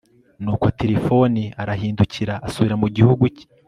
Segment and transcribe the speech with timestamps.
[0.43, 3.45] nuko tirifoni arahindukira asubira mu gihugu cye